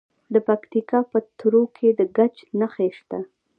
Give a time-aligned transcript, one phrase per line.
[0.33, 3.19] د پکتیکا په تروو کې د ګچ نښې شته.